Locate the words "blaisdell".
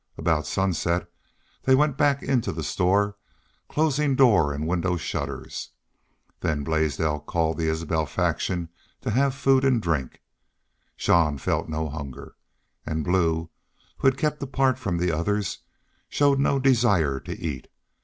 6.63-7.19